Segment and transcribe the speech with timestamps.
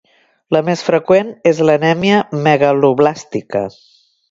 [0.55, 3.65] La més freqüent és l'anèmia megaloblàstica.